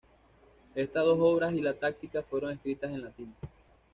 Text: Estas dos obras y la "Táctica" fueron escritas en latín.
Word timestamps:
Estas 0.73 1.05
dos 1.05 1.19
obras 1.19 1.53
y 1.53 1.61
la 1.61 1.75
"Táctica" 1.75 2.23
fueron 2.23 2.53
escritas 2.53 2.89
en 2.91 3.03
latín. 3.03 3.35